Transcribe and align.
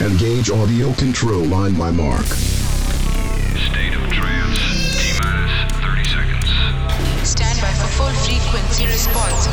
Engage 0.00 0.48
audio 0.48 0.92
control 0.92 1.42
line 1.50 1.74
by 1.74 1.90
Mark. 1.90 2.22
State 3.58 3.98
of 3.98 4.06
trance. 4.14 4.62
T 4.94 5.10
minus 5.18 5.50
30 5.82 6.04
seconds. 6.06 6.46
Stand 7.26 7.58
by 7.58 7.74
for 7.74 7.90
full 7.98 8.14
frequency 8.22 8.86
response. 8.86 9.50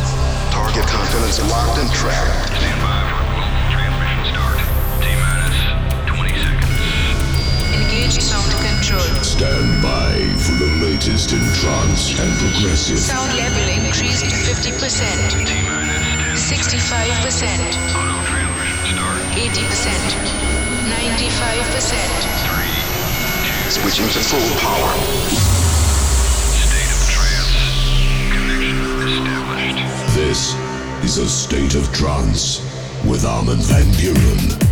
Target 0.54 0.86
confidence 0.86 1.42
locked 1.50 1.82
and 1.82 1.90
tracked. 1.98 2.54
Stand 2.62 2.78
by 2.78 3.02
for 3.10 3.26
global 3.26 3.58
transmission 3.74 4.22
start. 4.30 4.62
T 5.02 5.10
minus 5.18 5.58
20 6.14 6.38
seconds. 6.38 6.78
Engage 7.82 8.22
sound 8.22 8.54
control. 8.62 9.02
Stand 9.26 9.82
by 9.82 10.14
for 10.46 10.62
the 10.62 10.70
latest 10.86 11.34
in 11.34 11.42
trance 11.58 12.14
and 12.22 12.30
progressive. 12.38 13.02
Sound 13.02 13.34
level 13.34 13.66
increased 13.82 14.30
50%, 14.30 14.78
T 15.42 15.58
minus 15.66 16.54
10 16.54 16.62
65%, 16.62 16.86
Auto 17.98 18.22
transmission 18.22 18.30
start. 18.30 18.45
80%, 19.36 19.52
95%. 20.88 22.00
Switching 23.70 24.08
to 24.08 24.20
full 24.24 24.40
power. 24.62 24.96
State 26.56 26.92
of 26.96 27.04
trance. 27.12 27.52
Connection 28.32 28.80
established. 29.04 30.16
This 30.16 30.56
is 31.04 31.18
a 31.18 31.28
state 31.28 31.76
of 31.76 31.92
trance 31.92 32.62
with 33.04 33.26
Armin 33.26 33.58
van 33.58 33.86
Buuren. 33.96 34.65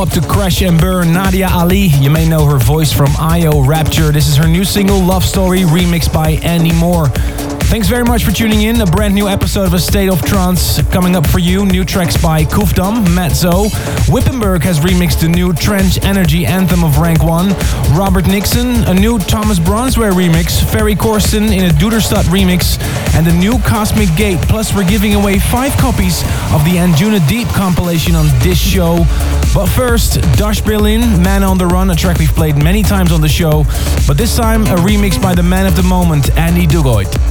Up 0.00 0.10
to 0.10 0.20
Crash 0.20 0.60
and 0.60 0.78
Burn, 0.78 1.14
Nadia 1.14 1.48
Ali. 1.50 1.86
You 1.86 2.10
may 2.10 2.28
know 2.28 2.44
her 2.44 2.58
voice 2.58 2.92
from 2.92 3.08
IO 3.18 3.64
Rapture. 3.64 4.12
This 4.12 4.28
is 4.28 4.36
her 4.36 4.46
new 4.46 4.62
single, 4.62 5.00
Love 5.00 5.24
Story, 5.24 5.60
remixed 5.60 6.12
by 6.12 6.32
Andy 6.42 6.72
Moore. 6.72 7.08
Thanks 7.68 7.88
very 7.88 8.04
much 8.04 8.22
for 8.22 8.30
tuning 8.30 8.62
in. 8.62 8.80
A 8.80 8.86
brand 8.86 9.14
new 9.14 9.26
episode 9.26 9.64
of 9.64 9.74
A 9.74 9.78
State 9.78 10.08
of 10.08 10.22
Trance 10.22 10.80
coming 10.92 11.16
up 11.16 11.26
for 11.26 11.40
you. 11.40 11.66
New 11.66 11.84
tracks 11.84 12.16
by 12.16 12.44
Koofdam, 12.44 13.12
Mat 13.14 13.32
Zo. 13.32 13.64
Wippenberg 14.06 14.62
has 14.62 14.78
remixed 14.80 15.20
the 15.20 15.28
new 15.28 15.52
Trance 15.52 15.98
Energy 16.04 16.46
anthem 16.46 16.84
of 16.84 16.98
Rank 16.98 17.24
1. 17.24 17.48
Robert 17.98 18.26
Nickson, 18.28 18.84
a 18.84 18.94
new 18.94 19.18
Thomas 19.18 19.58
Bronzwaer 19.58 20.12
remix. 20.12 20.62
Ferry 20.70 20.94
Corsten 20.94 21.50
in 21.56 21.64
a 21.64 21.72
Duderstadt 21.74 22.24
remix. 22.24 22.80
And 23.14 23.26
the 23.26 23.32
new 23.32 23.58
Cosmic 23.60 24.14
Gate. 24.16 24.40
Plus, 24.42 24.74
we're 24.74 24.88
giving 24.88 25.14
away 25.14 25.38
five 25.38 25.72
copies 25.72 26.22
of 26.52 26.64
the 26.64 26.76
Anjuna 26.76 27.26
Deep 27.28 27.48
compilation 27.48 28.14
on 28.14 28.26
this 28.40 28.58
show. 28.58 29.04
But 29.56 29.68
first, 29.68 30.20
Dash 30.36 30.60
Berlin, 30.60 31.00
Man 31.22 31.42
on 31.42 31.56
the 31.56 31.66
Run, 31.66 31.88
a 31.88 31.94
track 31.94 32.18
we've 32.18 32.28
played 32.28 32.62
many 32.62 32.82
times 32.82 33.10
on 33.10 33.22
the 33.22 33.28
show. 33.28 33.64
But 34.06 34.18
this 34.18 34.36
time, 34.36 34.64
a 34.64 34.76
remix 34.84 35.20
by 35.20 35.34
the 35.34 35.42
man 35.42 35.66
of 35.66 35.76
the 35.76 35.82
moment, 35.82 36.28
Andy 36.36 36.66
Duguid. 36.66 37.25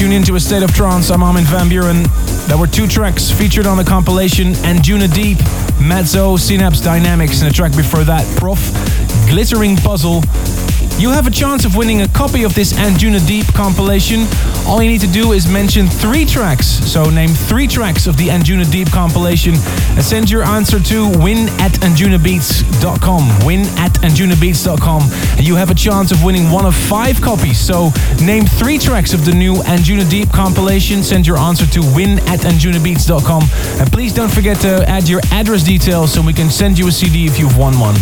You're 0.00 0.12
into 0.12 0.34
a 0.34 0.40
state 0.40 0.62
of 0.62 0.72
trance. 0.72 1.10
I'm 1.10 1.22
Armin 1.22 1.44
van 1.44 1.68
Buuren. 1.68 2.06
There 2.46 2.56
were 2.56 2.66
two 2.66 2.86
tracks 2.86 3.30
featured 3.30 3.66
on 3.66 3.76
the 3.76 3.84
compilation 3.84 4.54
Anjuna 4.64 5.12
Deep, 5.12 5.36
Mezzo, 5.78 6.38
Synapse 6.38 6.80
Dynamics, 6.80 7.42
and 7.42 7.50
a 7.50 7.52
track 7.52 7.76
before 7.76 8.02
that, 8.04 8.24
Prof, 8.38 8.58
Glittering 9.30 9.76
Puzzle. 9.76 10.22
You 10.98 11.10
have 11.10 11.28
a 11.28 11.30
chance 11.30 11.64
of 11.64 11.76
winning 11.76 12.02
a 12.02 12.08
copy 12.08 12.42
of 12.42 12.52
this 12.54 12.72
Anjuna 12.72 13.24
Deep 13.26 13.46
compilation. 13.54 14.26
All 14.66 14.82
you 14.82 14.90
need 14.90 15.00
to 15.02 15.06
do 15.06 15.32
is 15.32 15.50
mention 15.50 15.86
three 15.86 16.24
tracks. 16.24 16.66
So 16.66 17.08
name 17.08 17.30
three 17.30 17.68
tracks 17.68 18.08
of 18.08 18.16
the 18.16 18.26
Anjuna 18.26 18.70
Deep 18.70 18.90
compilation 18.90 19.54
and 19.54 20.04
send 20.04 20.30
your 20.30 20.42
answer 20.42 20.80
to 20.80 21.08
win 21.20 21.48
at 21.60 21.70
anjunabeats.com. 21.80 23.46
Win 23.46 23.60
at 23.78 23.92
anjunabeats.com. 24.02 25.02
And 25.38 25.46
you 25.46 25.54
have 25.54 25.70
a 25.70 25.76
chance 25.76 26.10
of 26.10 26.24
winning 26.24 26.50
one 26.50 26.66
of 26.66 26.74
five 26.74 27.20
copies. 27.22 27.58
So 27.58 27.92
name 28.22 28.44
three 28.44 28.78
tracks 28.78 29.14
of 29.14 29.24
the 29.24 29.32
new 29.32 29.54
Anjuna 29.62 30.10
Deep 30.10 30.30
compilation. 30.32 31.04
Send 31.04 31.24
your 31.24 31.38
answer 31.38 31.66
to 31.66 31.80
win 31.94 32.18
at 32.28 32.40
anjunabeats.com. 32.40 33.42
And 33.80 33.92
please 33.92 34.12
don't 34.12 34.32
forget 34.32 34.58
to 34.62 34.84
add 34.88 35.08
your 35.08 35.20
address 35.30 35.62
details 35.62 36.12
so 36.12 36.20
we 36.20 36.32
can 36.32 36.50
send 36.50 36.80
you 36.80 36.88
a 36.88 36.92
CD 36.92 37.26
if 37.26 37.38
you've 37.38 37.56
won 37.56 37.78
one. 37.78 37.94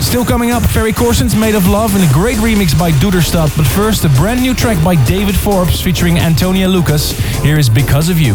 Still 0.00 0.24
coming 0.24 0.50
up, 0.50 0.62
Ferry 0.62 0.92
Corsten's 0.92 1.34
Made 1.34 1.54
of 1.54 1.66
Love 1.68 1.94
and 1.94 2.08
a 2.08 2.12
great 2.12 2.36
remix 2.38 2.78
by 2.78 2.92
Duderstadt. 2.92 3.56
But 3.56 3.66
first, 3.66 4.04
a 4.04 4.08
brand 4.10 4.40
new 4.40 4.54
track 4.54 4.82
by 4.84 4.94
David 5.04 5.34
Forbes 5.34 5.80
featuring 5.80 6.18
Antonia 6.18 6.68
Lucas. 6.68 7.12
Here 7.40 7.58
is 7.58 7.68
Because 7.68 8.08
of 8.08 8.20
You. 8.20 8.34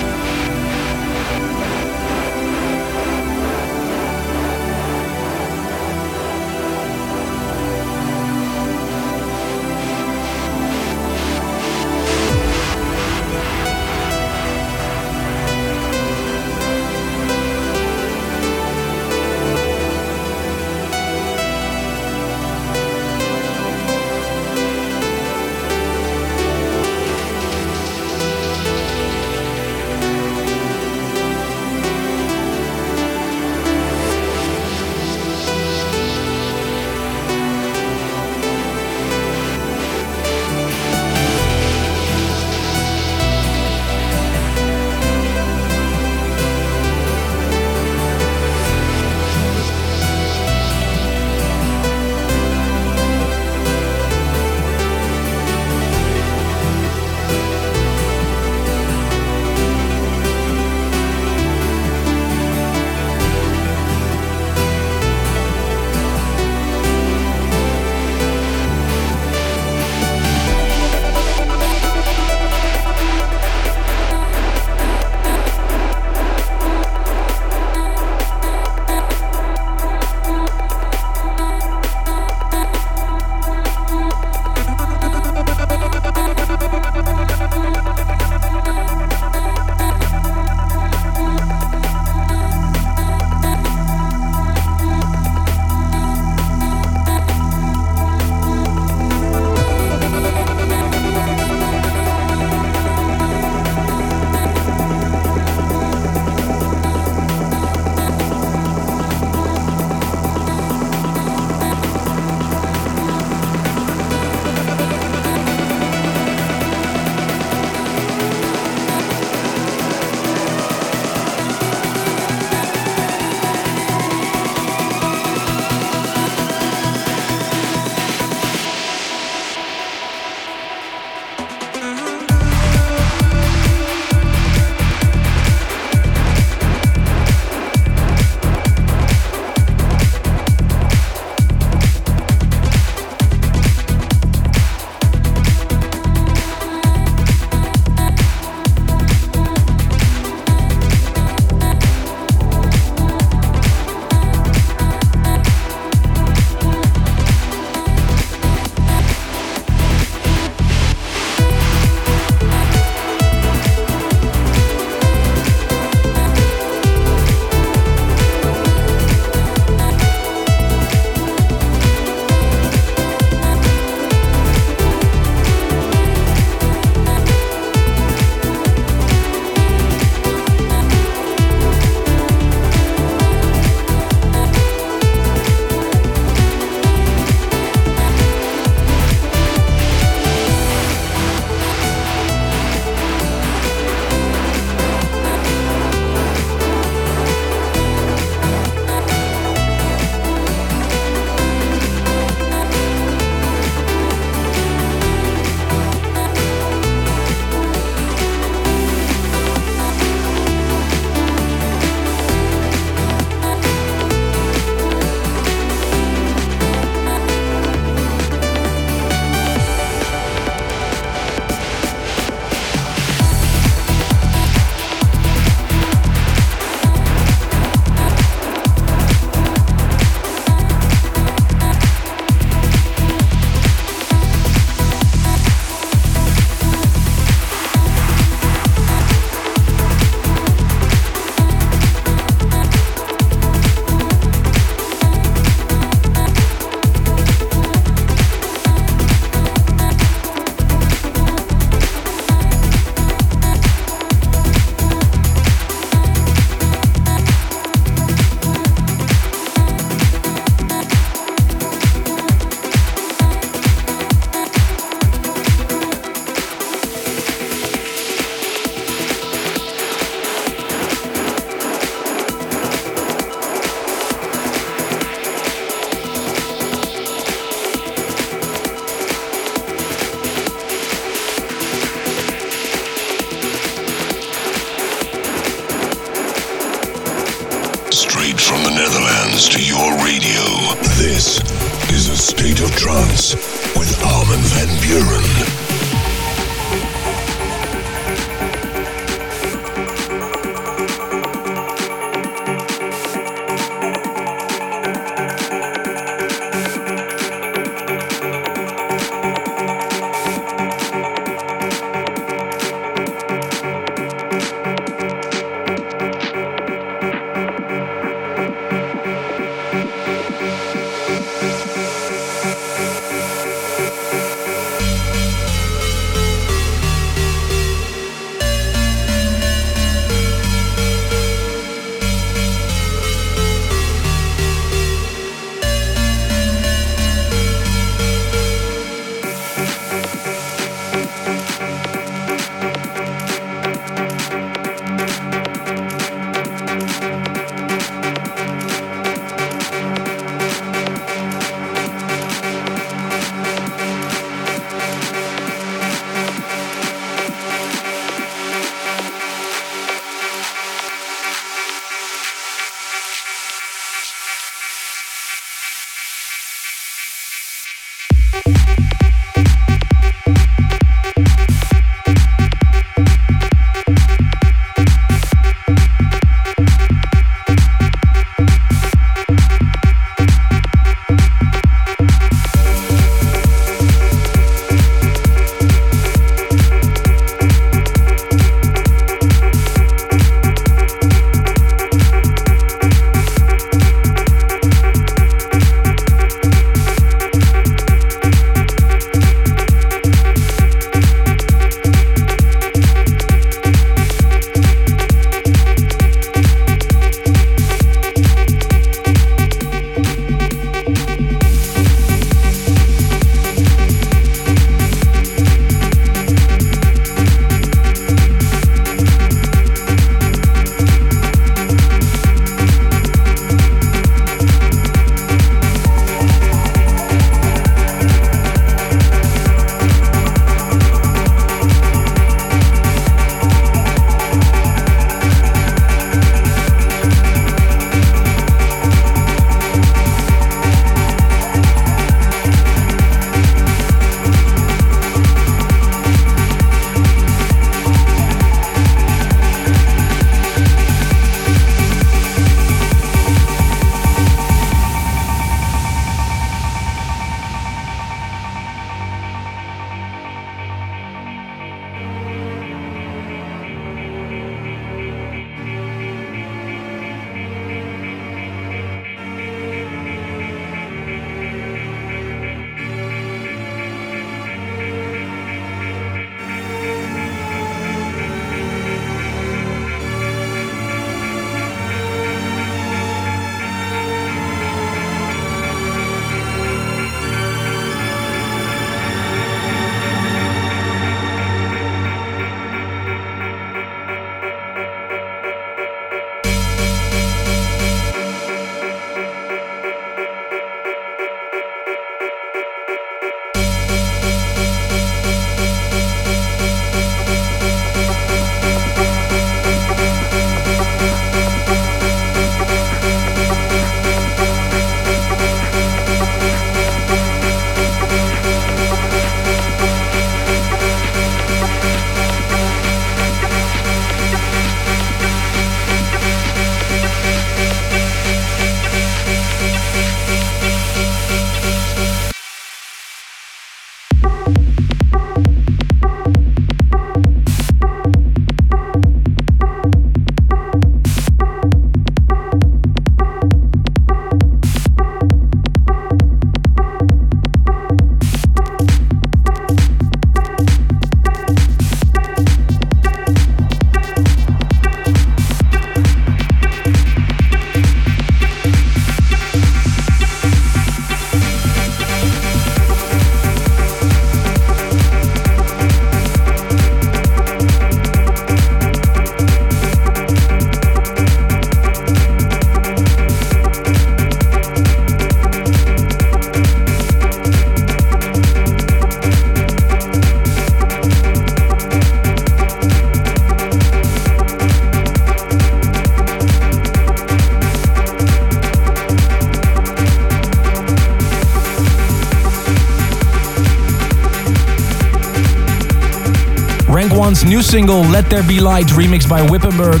New 597.58 597.62
single 597.64 598.02
Let 598.02 598.30
There 598.30 598.44
Be 598.44 598.60
Light, 598.60 598.86
remixed 598.86 599.28
by 599.28 599.44
Wippenberg. 599.44 600.00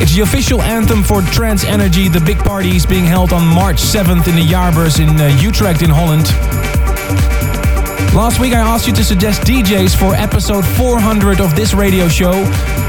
It's 0.00 0.14
the 0.14 0.20
official 0.20 0.62
anthem 0.62 1.02
for 1.02 1.22
Trance 1.22 1.64
Energy, 1.64 2.06
the 2.06 2.20
big 2.20 2.38
party 2.38 2.76
is 2.76 2.86
being 2.86 3.04
held 3.04 3.32
on 3.32 3.44
March 3.44 3.78
7th 3.78 4.28
in 4.28 4.36
the 4.36 4.46
Jaarbeurs 4.46 5.00
in 5.00 5.20
uh, 5.20 5.26
Utrecht 5.42 5.82
in 5.82 5.90
Holland. 5.90 6.26
Last 8.14 8.38
week 8.38 8.52
I 8.52 8.60
asked 8.60 8.86
you 8.86 8.92
to 8.92 9.02
suggest 9.02 9.40
DJs 9.40 9.98
for 9.98 10.14
episode 10.14 10.64
400 10.64 11.40
of 11.40 11.56
this 11.56 11.74
radio 11.74 12.06
show. 12.06 12.44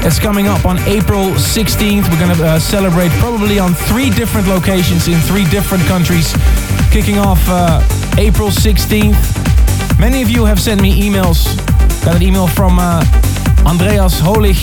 It's 0.06 0.20
coming 0.20 0.46
up 0.46 0.64
on 0.64 0.78
April 0.86 1.34
16th. 1.34 2.08
We're 2.12 2.20
going 2.20 2.36
to 2.36 2.44
uh, 2.44 2.58
celebrate 2.60 3.10
probably 3.18 3.58
on 3.58 3.74
three 3.74 4.10
different 4.10 4.46
locations 4.46 5.08
in 5.08 5.18
three 5.22 5.46
different 5.46 5.82
countries. 5.86 6.32
Kicking 6.92 7.18
off 7.18 7.42
uh, 7.48 7.82
April 8.18 8.50
16th. 8.50 9.98
Many 9.98 10.22
of 10.22 10.30
you 10.30 10.44
have 10.44 10.60
sent 10.60 10.80
me 10.80 11.02
emails. 11.02 11.56
Got 12.04 12.14
an 12.14 12.22
email 12.22 12.46
from 12.46 12.78
uh, 12.78 13.02
Andreas 13.66 14.20
Holig. 14.20 14.58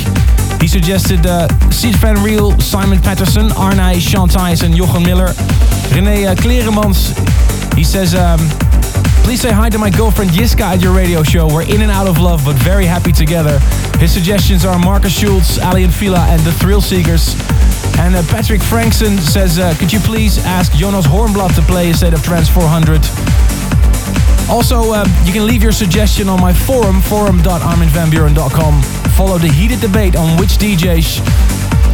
He 0.61 0.67
suggested 0.67 1.25
uh, 1.25 1.47
Sid 1.71 1.95
Van 1.97 2.17
Simon 2.59 2.99
Patterson, 2.99 3.49
Arnai 3.49 3.95
Chantais 3.95 4.63
and 4.63 4.75
Jochen 4.75 5.03
Miller. 5.03 5.27
René 5.93 6.27
uh, 6.27 7.75
he 7.75 7.83
says... 7.83 8.15
Um, 8.15 8.39
Please 9.27 9.41
say 9.41 9.51
hi 9.51 9.69
to 9.69 9.77
my 9.77 9.89
girlfriend 9.89 10.31
Jiska 10.31 10.61
at 10.61 10.81
your 10.81 10.93
radio 10.95 11.21
show. 11.21 11.47
We're 11.47 11.63
in 11.63 11.81
and 11.81 11.91
out 11.91 12.07
of 12.07 12.17
love, 12.17 12.45
but 12.45 12.55
very 12.55 12.85
happy 12.85 13.11
together. 13.11 13.59
His 13.99 14.13
suggestions 14.13 14.63
are 14.63 14.79
Markus 14.79 15.11
Schulz, 15.11 15.59
Aly 15.59 15.83
and 15.83 15.93
Fila, 15.93 16.25
and 16.29 16.39
the 16.43 16.53
Thrill 16.53 16.79
Seekers. 16.79 17.35
And 17.99 18.15
uh, 18.15 18.23
Patrick 18.29 18.61
Frankson 18.61 19.17
says, 19.17 19.59
uh, 19.59 19.75
could 19.79 19.91
you 19.91 19.99
please 19.99 20.37
ask 20.45 20.71
Jonas 20.71 21.05
Hornblad 21.05 21.55
to 21.55 21.61
play 21.63 21.91
State 21.91 22.13
of 22.13 22.23
Trance 22.23 22.47
400? 22.47 23.01
Also, 24.49 24.93
uh, 24.93 25.05
you 25.25 25.33
can 25.33 25.45
leave 25.45 25.61
your 25.61 25.73
suggestion 25.73 26.29
on 26.29 26.39
my 26.39 26.53
forum, 26.53 27.01
forum.arminvanbuuren.com. 27.01 28.81
Follow 29.17 29.37
the 29.37 29.49
heated 29.49 29.81
debate 29.81 30.15
on 30.15 30.37
which 30.39 30.51
DJs 30.57 31.21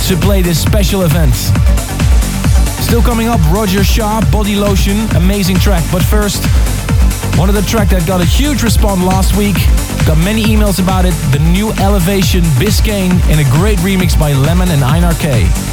should 0.02 0.22
play 0.22 0.42
this 0.42 0.62
special 0.62 1.02
event. 1.02 1.34
Still 2.84 3.02
coming 3.02 3.28
up, 3.28 3.40
Roger 3.52 3.84
Shah, 3.84 4.22
Body 4.32 4.56
Lotion, 4.56 5.10
amazing 5.16 5.58
track. 5.58 5.84
But 5.92 6.04
first, 6.04 6.46
one 7.38 7.50
of 7.50 7.56
the 7.56 7.64
track 7.64 7.90
that 7.90 8.06
got 8.06 8.22
a 8.22 8.26
huge 8.26 8.62
response 8.62 9.02
last 9.02 9.36
week. 9.36 9.56
Got 10.06 10.18
many 10.20 10.44
emails 10.44 10.82
about 10.82 11.06
it. 11.06 11.14
The 11.32 11.40
new 11.40 11.72
Elevation 11.82 12.44
Biscayne 12.62 13.14
in 13.32 13.40
a 13.40 13.50
great 13.50 13.80
remix 13.80 14.18
by 14.18 14.34
Lemon 14.34 14.70
and 14.70 14.84
Einar 14.84 15.14
K. 15.14 15.73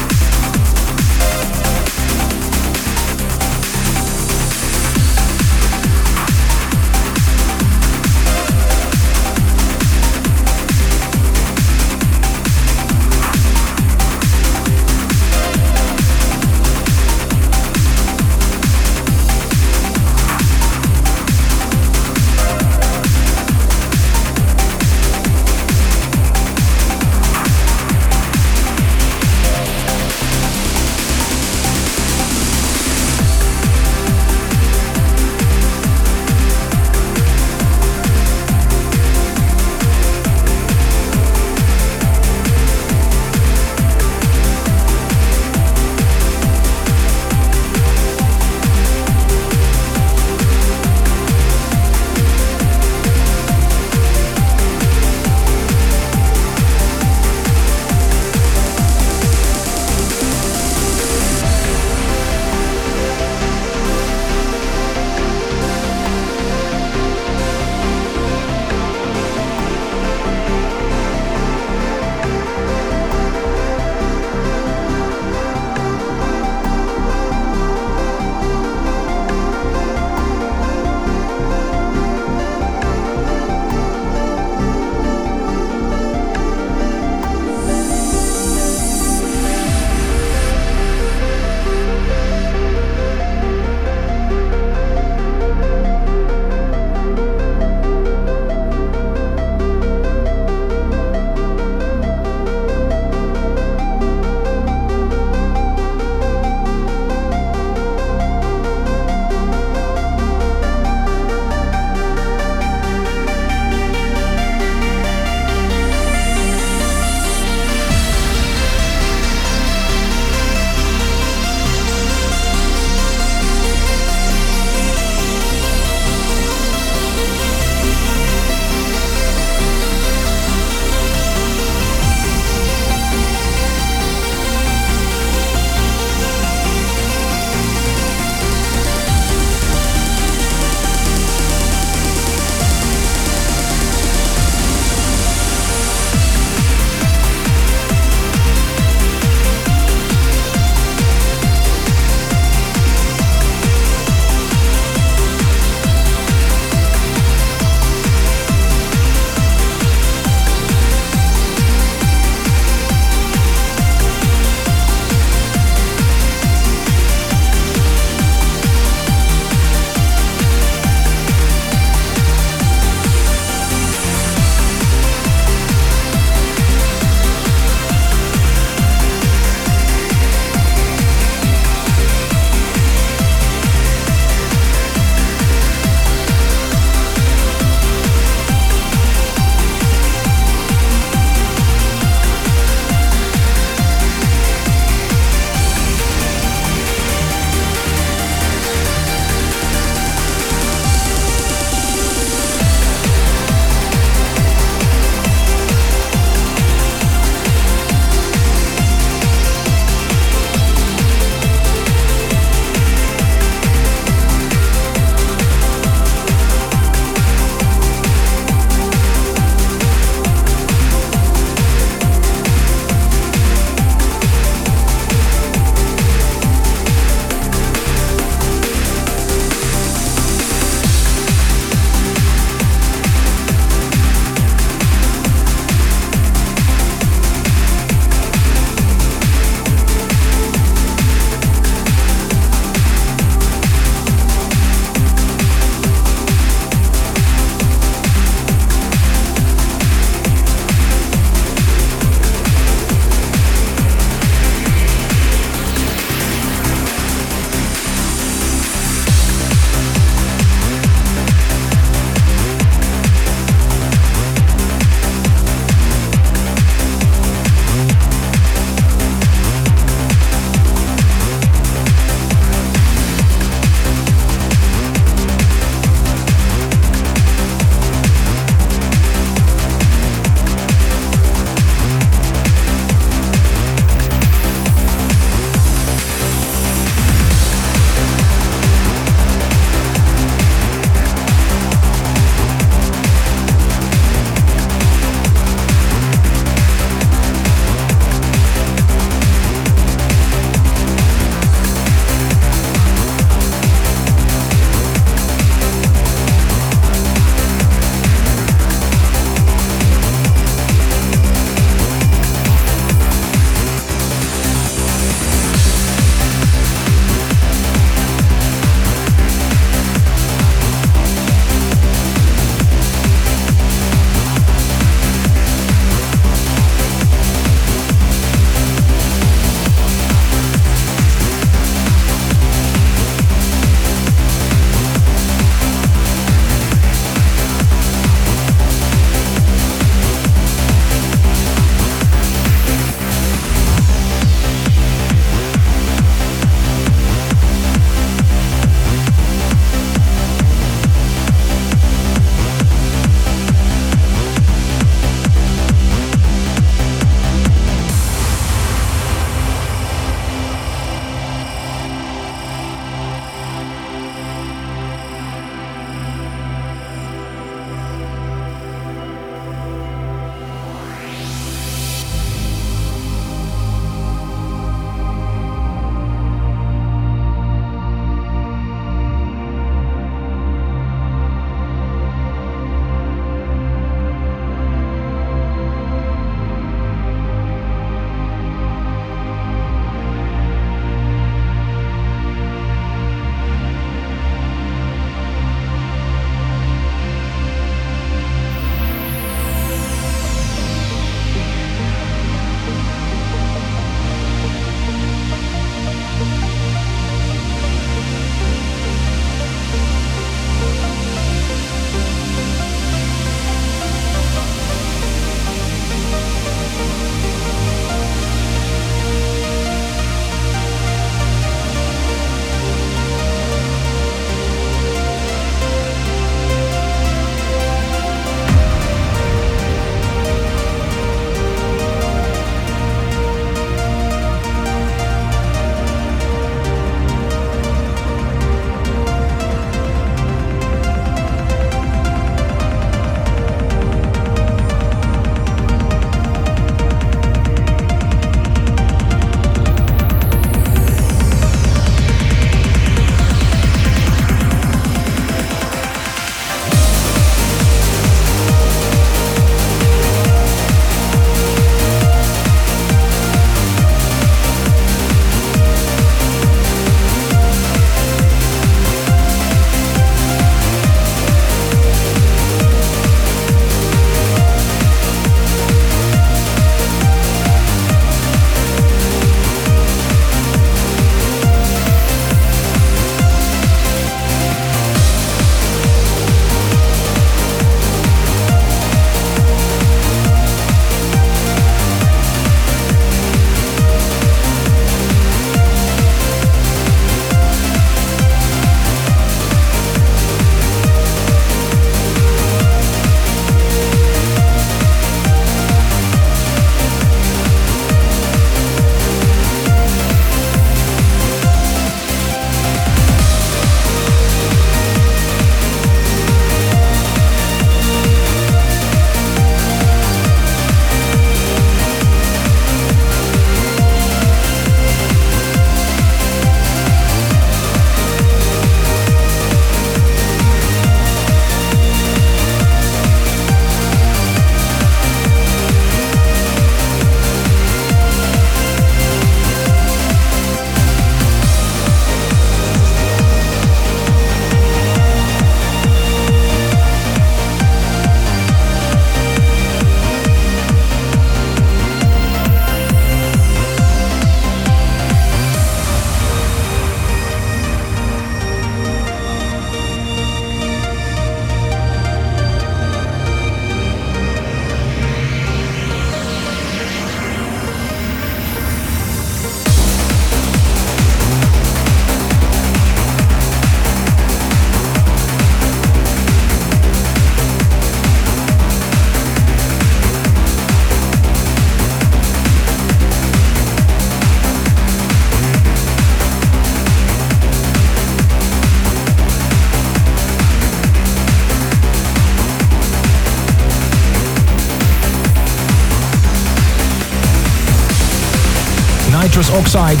Oxide. 599.52 600.00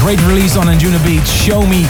Great 0.00 0.20
release 0.24 0.56
on 0.56 0.66
Anjunabeats. 0.66 1.28
Show 1.28 1.62
Me. 1.66 1.84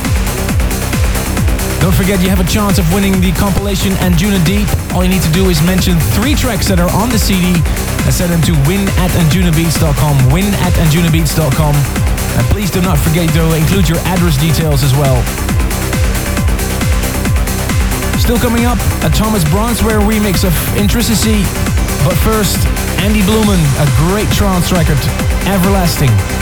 Don't 1.80 1.94
forget 1.94 2.22
you 2.22 2.30
have 2.30 2.40
a 2.40 2.46
chance 2.46 2.78
of 2.78 2.86
winning 2.94 3.20
the 3.20 3.32
compilation 3.32 3.92
Anjuna 4.02 4.38
Deep. 4.44 4.66
All 4.94 5.02
you 5.02 5.10
need 5.10 5.22
to 5.22 5.32
do 5.32 5.50
is 5.50 5.62
mention 5.62 5.98
three 6.14 6.34
tracks 6.34 6.66
that 6.68 6.78
are 6.78 6.90
on 6.90 7.10
the 7.10 7.18
CD 7.18 7.54
and 8.06 8.12
send 8.14 8.30
them 8.30 8.42
to 8.46 8.54
win 8.66 8.86
at 9.02 9.10
anjunabeats.com. 9.18 10.14
Win 10.30 10.50
at 10.62 10.74
anjunabeats.com. 10.82 11.74
And 12.38 12.44
please 12.50 12.70
do 12.70 12.80
not 12.82 12.98
forget 12.98 13.30
to 13.34 13.42
include 13.54 13.88
your 13.88 13.98
address 14.06 14.38
details 14.38 14.82
as 14.82 14.94
well. 14.94 15.18
Still 18.18 18.38
coming 18.38 18.66
up, 18.66 18.78
a 19.02 19.10
Thomas 19.10 19.42
Bronzwaer 19.50 20.02
remix 20.02 20.42
of 20.46 20.54
Intricacy. 20.76 21.42
But 22.06 22.14
first, 22.22 22.62
Andy 23.02 23.22
Blueman, 23.22 23.62
a 23.82 23.86
great 24.06 24.30
trance 24.34 24.70
record, 24.70 24.98
Everlasting. 25.46 26.41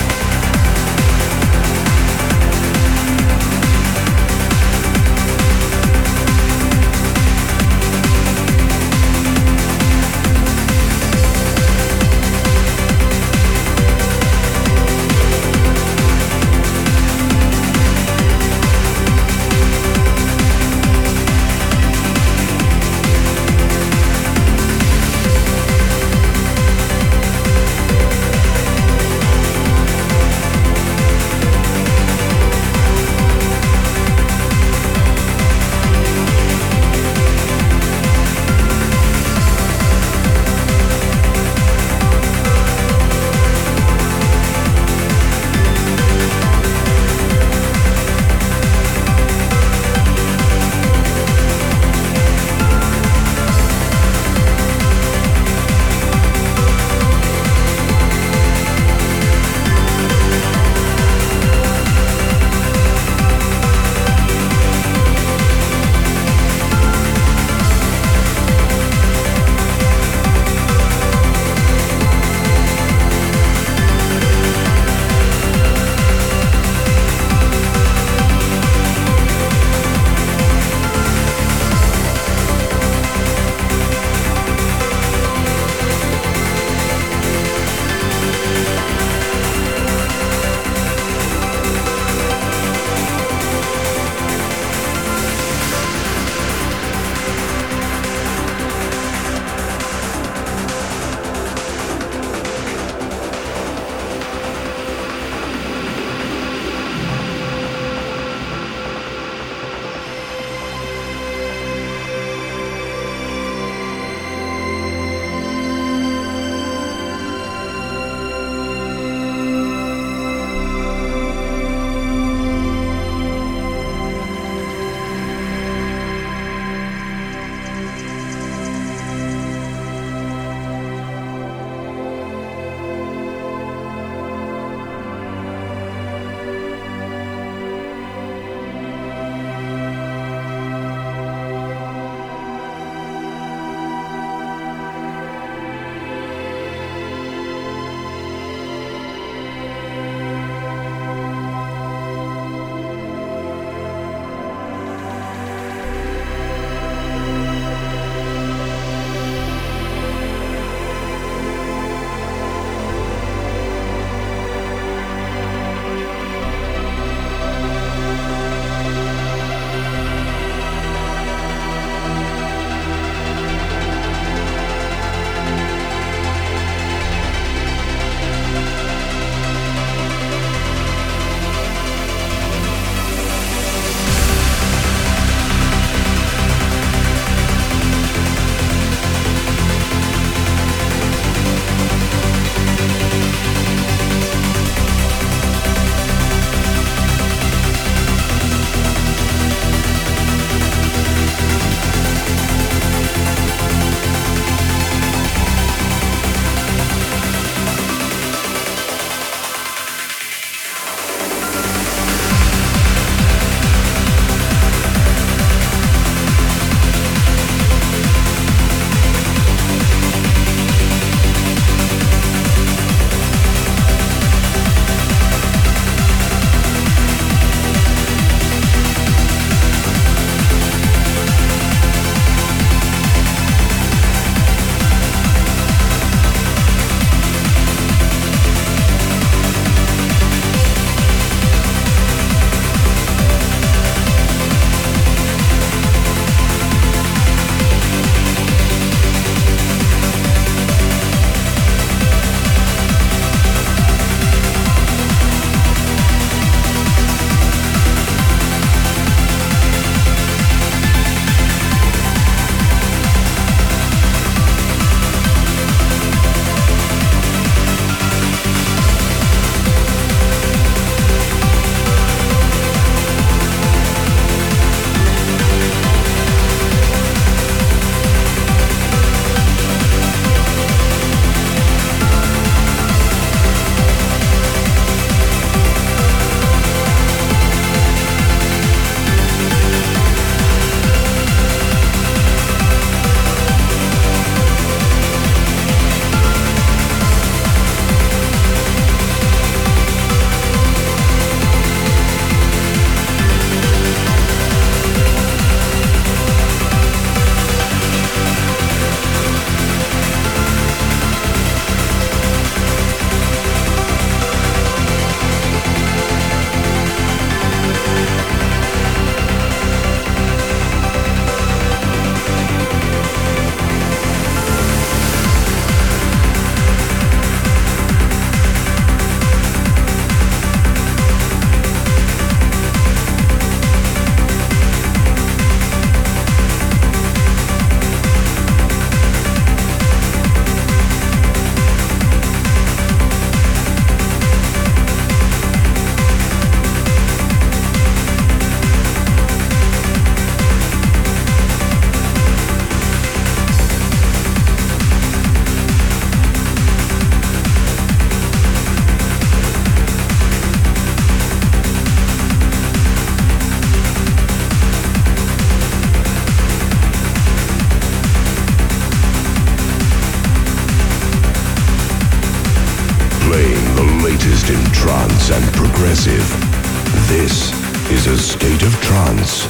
Progressive. 376.03 377.09
This 377.09 377.53
is 377.91 378.07
a 378.07 378.17
state 378.17 378.63
of 378.63 378.73
trance 378.81 379.45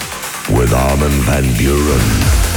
with 0.51 0.73
Armin 0.73 1.13
van 1.23 1.45
Buuren. 1.55 2.50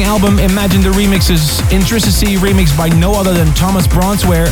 Upcoming 0.00 0.38
album, 0.38 0.38
Imagine 0.38 0.80
the 0.80 0.88
Remixes, 0.90 1.60
Intricacy 1.70 2.36
remix 2.36 2.76
by 2.76 2.88
no 2.88 3.12
other 3.12 3.34
than 3.34 3.52
Thomas 3.54 3.86
Bronzwaer. 3.86 4.46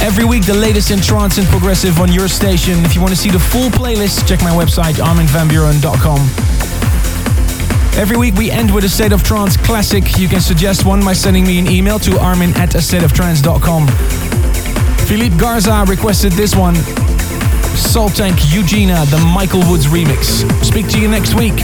Every 0.00 0.24
week, 0.24 0.46
the 0.46 0.54
latest 0.54 0.90
in 0.90 1.00
trance 1.00 1.36
and 1.36 1.46
progressive 1.48 2.00
on 2.00 2.10
your 2.10 2.28
station. 2.28 2.84
If 2.84 2.94
you 2.94 3.00
want 3.02 3.12
to 3.12 3.16
see 3.16 3.28
the 3.28 3.38
full 3.38 3.68
playlist, 3.70 4.26
check 4.26 4.40
my 4.40 4.50
website, 4.50 4.94
arminvanbuuren.com. 4.94 6.18
Every 7.98 8.16
week, 8.16 8.34
we 8.36 8.50
end 8.50 8.74
with 8.74 8.84
a 8.84 8.88
State 8.88 9.12
of 9.12 9.22
Trance 9.22 9.56
classic. 9.58 10.16
You 10.18 10.28
can 10.28 10.40
suggest 10.40 10.86
one 10.86 11.04
by 11.04 11.12
sending 11.12 11.46
me 11.46 11.58
an 11.58 11.66
email 11.66 11.98
to 12.00 12.18
armin 12.18 12.54
at 12.54 12.74
a 12.74 12.78
stateoftrance.com. 12.78 13.88
Philippe 15.06 15.36
Garza 15.36 15.84
requested 15.86 16.32
this 16.32 16.56
one 16.56 16.76
Salt 17.76 18.14
Tank 18.14 18.36
Eugina, 18.38 19.04
the 19.10 19.18
Michael 19.34 19.60
Woods 19.70 19.86
remix. 19.86 20.46
Speak 20.64 20.88
to 20.88 20.98
you 20.98 21.08
next 21.08 21.34
week. 21.34 21.56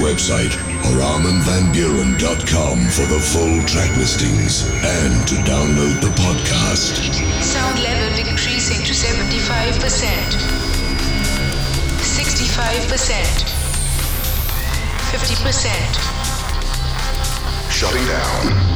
Website 0.00 0.56
or 0.88 0.96
arminvanbuuren.com 1.04 2.78
for 2.88 3.04
the 3.06 3.20
full 3.20 3.60
track 3.68 3.94
listings 3.98 4.64
and 4.82 5.28
to 5.28 5.34
download 5.44 6.00
the 6.00 6.08
podcast. 6.16 6.96
Sound 7.42 7.78
level 7.82 8.08
decreasing 8.16 8.82
to 8.86 8.92
75%. 8.92 10.40
65%. 12.00 13.44
50%. 15.12 17.70
Shutting 17.70 18.06
down. 18.06 18.69